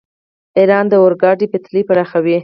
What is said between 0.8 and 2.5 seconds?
د اورګاډي پټلۍ پراخوي.